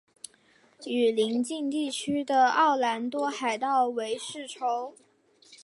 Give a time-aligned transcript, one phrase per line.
[0.85, 4.95] 与邻近地区的奥兰多海盗为世仇。